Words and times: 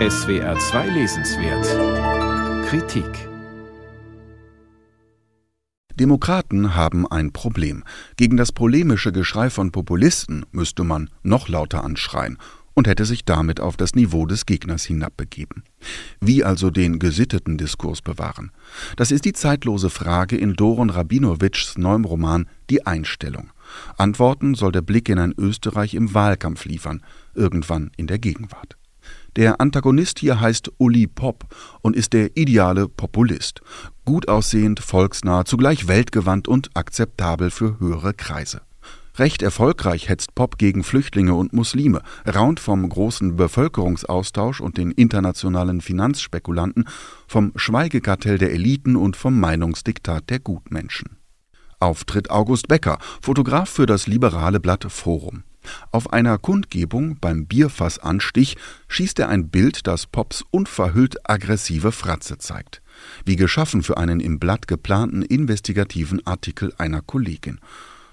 SWR 0.00 0.58
2 0.58 0.88
Lesenswert 0.88 2.66
Kritik 2.66 3.06
Demokraten 5.94 6.74
haben 6.74 7.06
ein 7.06 7.32
Problem. 7.32 7.84
Gegen 8.16 8.36
das 8.36 8.50
polemische 8.50 9.12
Geschrei 9.12 9.50
von 9.50 9.70
Populisten 9.70 10.46
müsste 10.50 10.82
man 10.82 11.10
noch 11.22 11.48
lauter 11.48 11.84
anschreien 11.84 12.38
und 12.74 12.88
hätte 12.88 13.04
sich 13.04 13.24
damit 13.24 13.60
auf 13.60 13.76
das 13.76 13.94
Niveau 13.94 14.26
des 14.26 14.46
Gegners 14.46 14.82
hinabbegeben. 14.82 15.62
Wie 16.20 16.42
also 16.42 16.70
den 16.70 16.98
gesitteten 16.98 17.56
Diskurs 17.56 18.02
bewahren? 18.02 18.50
Das 18.96 19.12
ist 19.12 19.24
die 19.24 19.32
zeitlose 19.32 19.90
Frage 19.90 20.36
in 20.36 20.54
Doron 20.54 20.90
Rabinowitschs 20.90 21.78
neuem 21.78 22.04
Roman 22.04 22.48
Die 22.68 22.84
Einstellung. 22.84 23.52
Antworten 23.96 24.56
soll 24.56 24.72
der 24.72 24.82
Blick 24.82 25.08
in 25.08 25.20
ein 25.20 25.34
Österreich 25.38 25.94
im 25.94 26.14
Wahlkampf 26.14 26.64
liefern, 26.64 27.00
irgendwann 27.36 27.92
in 27.96 28.08
der 28.08 28.18
Gegenwart. 28.18 28.76
Der 29.36 29.60
Antagonist 29.60 30.20
hier 30.20 30.40
heißt 30.40 30.72
Uli 30.78 31.06
Popp 31.06 31.46
und 31.82 31.96
ist 31.96 32.12
der 32.12 32.36
ideale 32.36 32.88
Populist. 32.88 33.62
Gut 34.04 34.28
aussehend, 34.28 34.80
volksnah, 34.80 35.44
zugleich 35.44 35.88
weltgewandt 35.88 36.46
und 36.46 36.70
akzeptabel 36.74 37.50
für 37.50 37.80
höhere 37.80 38.14
Kreise. 38.14 38.62
Recht 39.16 39.42
erfolgreich 39.42 40.08
hetzt 40.08 40.34
Popp 40.34 40.58
gegen 40.58 40.82
Flüchtlinge 40.82 41.34
und 41.34 41.52
Muslime, 41.52 42.02
raunt 42.32 42.58
vom 42.58 42.88
großen 42.88 43.36
Bevölkerungsaustausch 43.36 44.60
und 44.60 44.76
den 44.76 44.90
internationalen 44.90 45.80
Finanzspekulanten, 45.80 46.88
vom 47.28 47.52
Schweigekartell 47.54 48.38
der 48.38 48.52
Eliten 48.52 48.96
und 48.96 49.16
vom 49.16 49.38
Meinungsdiktat 49.38 50.30
der 50.30 50.40
Gutmenschen. 50.40 51.16
Auftritt 51.78 52.30
August 52.30 52.66
Becker, 52.66 52.98
Fotograf 53.20 53.68
für 53.68 53.86
das 53.86 54.08
liberale 54.08 54.58
Blatt 54.58 54.86
Forum. 54.88 55.44
Auf 55.90 56.12
einer 56.12 56.38
Kundgebung 56.38 57.18
beim 57.20 57.46
Bierfassanstich 57.46 58.56
schießt 58.88 59.18
er 59.18 59.28
ein 59.28 59.48
Bild, 59.48 59.86
das 59.86 60.06
Pops 60.06 60.44
unverhüllt 60.50 61.28
aggressive 61.28 61.92
Fratze 61.92 62.38
zeigt. 62.38 62.82
Wie 63.24 63.36
geschaffen 63.36 63.82
für 63.82 63.96
einen 63.98 64.20
im 64.20 64.38
Blatt 64.38 64.68
geplanten 64.68 65.22
investigativen 65.22 66.26
Artikel 66.26 66.72
einer 66.78 67.00
Kollegin. 67.00 67.60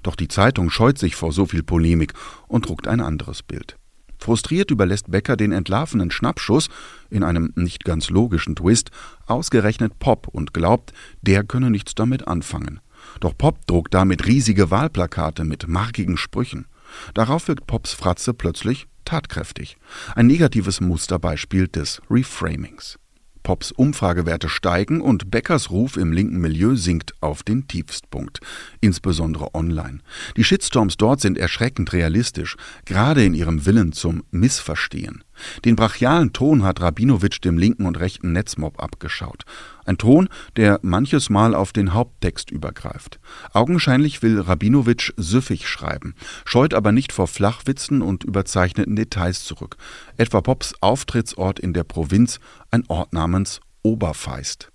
Doch 0.03 0.16
die 0.16 0.28
Zeitung 0.28 0.70
scheut 0.70 0.98
sich 0.98 1.16
vor 1.16 1.31
so 1.31 1.45
viel 1.45 1.64
Polemik 1.64 2.14
und 2.48 2.67
druckt 2.67 2.88
ein 2.88 3.02
anderes 3.02 3.44
Bild. 3.44 3.78
Frustriert 4.22 4.70
überlässt 4.70 5.09
Becker 5.09 5.36
den 5.36 5.52
entlarvenen 5.52 6.11
Schnappschuss 6.11 6.70
in 7.09 7.23
einem 7.23 7.54
nicht 7.56 7.83
ganz 7.86 8.11
logischen 8.11 8.56
Twist 8.56 8.92
ausgerechnet 9.26 9.98
Pop 9.98 10.28
und 10.28 10.54
glaubt, 10.54 10.94
der 11.23 11.44
könne 11.44 11.72
nichts 11.72 11.95
damit 11.95 12.28
anfangen. 12.28 12.80
Doch 13.20 13.36
Pop 13.36 13.66
druckt 13.66 13.95
damit 13.95 14.28
riesige 14.28 14.70
Wahlplakate 14.70 15.44
mit 15.44 15.67
markigen 15.67 16.17
Sprüchen. 16.17 16.67
Darauf 17.14 17.47
wirkt 17.47 17.67
Pops 17.67 17.94
Fratze 17.94 18.34
plötzlich 18.34 18.88
tatkräftig. 19.06 19.78
Ein 20.16 20.28
negatives 20.28 20.81
Musterbeispiel 20.81 21.67
des 21.67 22.02
Reframings. 22.09 22.98
Pops 23.44 23.72
Umfragewerte 23.72 24.50
steigen 24.50 25.02
und 25.02 25.31
Beckers 25.31 25.72
Ruf 25.72 25.98
im 25.98 26.11
linken 26.11 26.39
Milieu 26.39 26.75
sinkt 26.75 27.16
auf 27.22 27.42
den 27.42 27.67
Tiefstpunkt, 27.67 28.39
insbesondere 28.81 29.56
online. 29.56 30.00
Die 30.38 30.44
Shitstorms 30.44 30.98
dort 30.98 31.22
sind 31.22 31.38
erschreckend 31.38 31.92
realistisch, 31.92 32.56
gerade 32.86 33.23
in 33.23 33.33
ihrem 33.33 33.66
Willen 33.66 33.94
zum 33.94 34.23
Missverstehen. 34.30 35.23
Den 35.66 35.75
brachialen 35.75 36.34
Ton 36.34 36.64
hat 36.64 36.81
Rabinowitsch 36.81 37.42
dem 37.44 37.58
linken 37.58 37.86
und 37.86 38.00
rechten 38.00 38.31
Netzmob 38.31 38.81
abgeschaut. 38.81 39.45
Ein 39.86 39.98
Ton, 39.98 40.30
der 40.56 40.80
manches 40.83 41.30
Mal 41.30 41.56
auf 41.56 41.73
den 41.73 41.94
Haupttext 41.94 42.52
übergreift. 42.52 43.20
Augenscheinlich 43.53 44.22
will 44.22 44.39
Rabinowitsch 44.39 45.14
süffig 45.17 45.67
schreiben, 45.67 46.16
scheut 46.45 46.73
aber 46.73 46.92
nicht 46.92 47.11
vor 47.11 47.28
Flachwitzen 47.28 48.02
und 48.02 48.23
überzeichneten 48.23 48.95
Details 48.95 49.44
zurück. 49.44 49.78
Etwa 50.17 50.42
Pops 50.42 50.75
Auftrittsort 50.81 51.59
in 51.59 51.73
der 51.73 51.83
Provinz, 51.83 52.39
ein 52.70 52.83
Ort 52.88 53.14
namens 53.14 53.59
Oberfeist. 53.83 54.72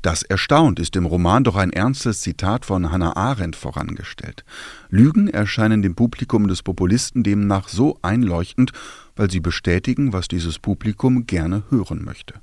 Das 0.00 0.22
erstaunt 0.22 0.78
ist 0.78 0.96
im 0.96 1.06
Roman 1.06 1.44
doch 1.44 1.56
ein 1.56 1.72
ernstes 1.72 2.20
Zitat 2.22 2.64
von 2.64 2.90
Hannah 2.90 3.16
Arendt 3.16 3.56
vorangestellt. 3.56 4.44
Lügen 4.88 5.28
erscheinen 5.28 5.82
dem 5.82 5.94
Publikum 5.94 6.48
des 6.48 6.62
Populisten 6.62 7.22
demnach 7.22 7.68
so 7.68 7.98
einleuchtend, 8.02 8.72
weil 9.16 9.30
sie 9.30 9.40
bestätigen, 9.40 10.12
was 10.12 10.28
dieses 10.28 10.58
Publikum 10.58 11.26
gerne 11.26 11.64
hören 11.70 12.04
möchte. 12.04 12.34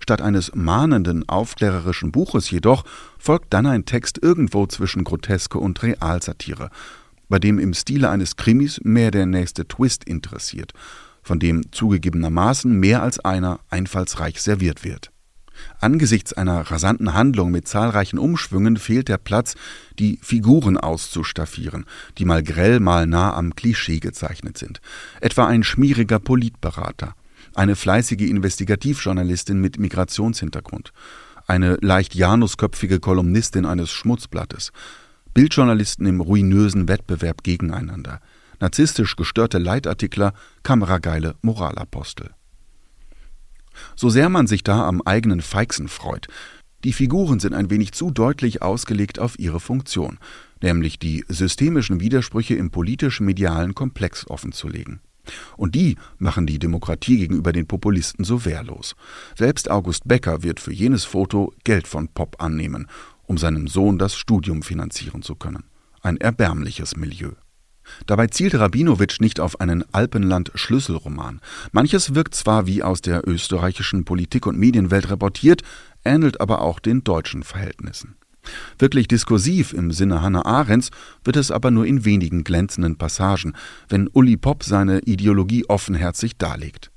Statt 0.00 0.20
eines 0.20 0.54
mahnenden, 0.54 1.28
aufklärerischen 1.28 2.12
Buches 2.12 2.50
jedoch 2.50 2.84
folgt 3.18 3.52
dann 3.54 3.66
ein 3.66 3.84
Text 3.84 4.18
irgendwo 4.22 4.66
zwischen 4.66 5.04
Groteske 5.04 5.58
und 5.58 5.82
Realsatire, 5.82 6.70
bei 7.28 7.38
dem 7.38 7.58
im 7.58 7.72
Stile 7.72 8.10
eines 8.10 8.36
Krimis 8.36 8.80
mehr 8.82 9.10
der 9.10 9.26
nächste 9.26 9.66
Twist 9.66 10.04
interessiert, 10.04 10.72
von 11.22 11.38
dem 11.38 11.72
zugegebenermaßen 11.72 12.70
mehr 12.78 13.02
als 13.02 13.20
einer 13.20 13.60
einfallsreich 13.70 14.42
serviert 14.42 14.84
wird. 14.84 15.11
Angesichts 15.80 16.32
einer 16.32 16.60
rasanten 16.70 17.14
Handlung 17.14 17.50
mit 17.50 17.66
zahlreichen 17.66 18.18
Umschwüngen 18.18 18.76
fehlt 18.76 19.08
der 19.08 19.18
Platz, 19.18 19.54
die 19.98 20.18
Figuren 20.22 20.76
auszustaffieren, 20.76 21.86
die 22.18 22.24
mal 22.24 22.42
grell, 22.42 22.80
mal 22.80 23.06
nah 23.06 23.34
am 23.34 23.54
Klischee 23.54 23.98
gezeichnet 23.98 24.58
sind. 24.58 24.80
Etwa 25.20 25.46
ein 25.46 25.64
schmieriger 25.64 26.18
Politberater, 26.18 27.14
eine 27.54 27.76
fleißige 27.76 28.22
Investigativjournalistin 28.22 29.60
mit 29.60 29.78
Migrationshintergrund, 29.78 30.92
eine 31.46 31.76
leicht 31.80 32.14
janusköpfige 32.14 33.00
Kolumnistin 33.00 33.66
eines 33.66 33.90
Schmutzblattes, 33.90 34.72
Bildjournalisten 35.34 36.06
im 36.06 36.20
ruinösen 36.20 36.88
Wettbewerb 36.88 37.42
gegeneinander, 37.42 38.20
narzisstisch 38.60 39.16
gestörte 39.16 39.58
Leitartikler, 39.58 40.34
kamerageile 40.62 41.34
Moralapostel. 41.42 42.30
So 43.96 44.10
sehr 44.10 44.28
man 44.28 44.46
sich 44.46 44.62
da 44.64 44.86
am 44.86 45.02
eigenen 45.02 45.40
Feixen 45.40 45.88
freut, 45.88 46.28
die 46.84 46.92
Figuren 46.92 47.38
sind 47.38 47.54
ein 47.54 47.70
wenig 47.70 47.92
zu 47.92 48.10
deutlich 48.10 48.60
ausgelegt 48.60 49.20
auf 49.20 49.38
ihre 49.38 49.60
Funktion, 49.60 50.18
nämlich 50.62 50.98
die 50.98 51.24
systemischen 51.28 52.00
Widersprüche 52.00 52.54
im 52.54 52.70
politisch-medialen 52.70 53.74
Komplex 53.74 54.28
offenzulegen. 54.28 55.00
Und 55.56 55.76
die 55.76 55.96
machen 56.18 56.46
die 56.46 56.58
Demokratie 56.58 57.18
gegenüber 57.18 57.52
den 57.52 57.68
Populisten 57.68 58.24
so 58.24 58.44
wehrlos. 58.44 58.96
Selbst 59.36 59.70
August 59.70 60.08
Becker 60.08 60.42
wird 60.42 60.58
für 60.58 60.72
jenes 60.72 61.04
Foto 61.04 61.52
Geld 61.62 61.86
von 61.86 62.08
Pop 62.08 62.42
annehmen, 62.42 62.88
um 63.26 63.38
seinem 63.38 63.68
Sohn 63.68 63.98
das 63.98 64.16
Studium 64.16 64.62
finanzieren 64.62 65.22
zu 65.22 65.36
können. 65.36 65.62
Ein 66.00 66.16
erbärmliches 66.16 66.96
Milieu. 66.96 67.30
Dabei 68.06 68.26
zielt 68.28 68.54
Rabinowitsch 68.54 69.20
nicht 69.20 69.40
auf 69.40 69.60
einen 69.60 69.84
Alpenland-Schlüsselroman. 69.92 71.40
Manches 71.72 72.14
wirkt 72.14 72.34
zwar 72.34 72.66
wie 72.66 72.82
aus 72.82 73.00
der 73.00 73.26
österreichischen 73.26 74.04
Politik- 74.04 74.46
und 74.46 74.58
Medienwelt 74.58 75.10
reportiert, 75.10 75.62
ähnelt 76.04 76.40
aber 76.40 76.62
auch 76.62 76.80
den 76.80 77.04
deutschen 77.04 77.42
Verhältnissen. 77.42 78.16
Wirklich 78.78 79.06
diskursiv 79.06 79.72
im 79.72 79.92
Sinne 79.92 80.20
Hannah 80.20 80.44
Arendts 80.44 80.90
wird 81.24 81.36
es 81.36 81.50
aber 81.50 81.70
nur 81.70 81.86
in 81.86 82.04
wenigen 82.04 82.42
glänzenden 82.44 82.96
Passagen, 82.96 83.54
wenn 83.88 84.08
Uli 84.12 84.36
Popp 84.36 84.64
seine 84.64 85.00
Ideologie 85.00 85.64
offenherzig 85.68 86.36
darlegt. 86.38 86.90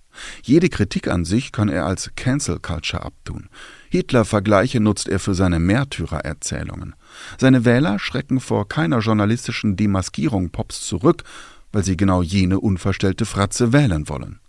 Jede 0.44 0.70
Kritik 0.70 1.08
an 1.08 1.26
sich 1.26 1.52
kann 1.52 1.70
er 1.70 1.86
als 1.86 2.12
Cancel 2.16 2.60
Culture 2.60 3.04
abtun. 3.04 3.50
Hitler-Vergleiche 3.96 4.82
nutzt 4.82 5.08
er 5.08 5.20
für 5.20 5.34
seine 5.34 5.60
Märtyrererzählungen. 5.60 6.96
Seine 7.38 7.64
Wähler 7.64 7.98
schrecken 7.98 8.42
vor 8.42 8.68
keiner 8.68 9.00
journalistischen 9.00 9.78
Demaskierung 9.78 10.50
Pops 10.50 10.86
zurück, 10.86 11.24
weil 11.72 11.86
sie 11.86 11.96
genau 11.96 12.22
jene 12.22 12.60
unverstellte 12.60 13.26
Fratze 13.26 13.72
wählen 13.72 14.10
wollen. 14.10 14.40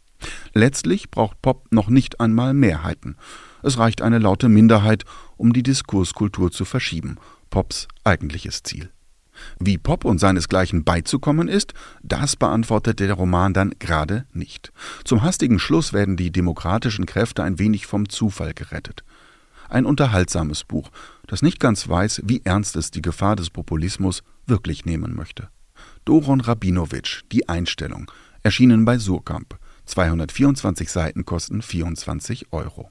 Letztlich 0.52 1.10
braucht 1.12 1.40
Pop 1.42 1.66
noch 1.70 1.88
nicht 1.88 2.18
einmal 2.18 2.54
Mehrheiten. 2.54 3.16
Es 3.62 3.78
reicht 3.78 4.02
eine 4.02 4.18
laute 4.18 4.48
Minderheit, 4.48 5.04
um 5.36 5.52
die 5.52 5.62
Diskurskultur 5.62 6.50
zu 6.50 6.64
verschieben. 6.64 7.16
Pops 7.50 7.86
eigentliches 8.02 8.64
Ziel. 8.64 8.90
Wie 9.60 9.78
Pop 9.78 10.04
und 10.04 10.18
seinesgleichen 10.18 10.82
beizukommen 10.82 11.46
ist, 11.46 11.74
das 12.02 12.34
beantwortet 12.34 12.98
der 12.98 13.12
Roman 13.12 13.52
dann 13.52 13.74
gerade 13.78 14.24
nicht. 14.32 14.72
Zum 15.04 15.22
hastigen 15.22 15.60
Schluss 15.60 15.92
werden 15.92 16.16
die 16.16 16.32
demokratischen 16.32 17.06
Kräfte 17.06 17.44
ein 17.44 17.58
wenig 17.60 17.86
vom 17.86 18.08
Zufall 18.08 18.54
gerettet. 18.54 19.04
Ein 19.68 19.86
unterhaltsames 19.86 20.64
Buch, 20.64 20.90
das 21.26 21.42
nicht 21.42 21.60
ganz 21.60 21.88
weiß, 21.88 22.22
wie 22.24 22.42
ernst 22.44 22.76
es 22.76 22.90
die 22.90 23.02
Gefahr 23.02 23.36
des 23.36 23.50
Populismus 23.50 24.22
wirklich 24.46 24.84
nehmen 24.84 25.14
möchte. 25.14 25.48
Doron 26.04 26.40
Rabinowitsch, 26.40 27.22
Die 27.32 27.48
Einstellung, 27.48 28.10
erschienen 28.42 28.84
bei 28.84 28.98
Surkamp. 28.98 29.58
224 29.86 30.90
Seiten 30.90 31.24
kosten 31.24 31.62
24 31.62 32.52
Euro. 32.52 32.90